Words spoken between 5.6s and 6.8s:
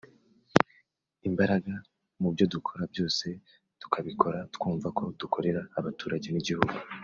abaturage n’igihugu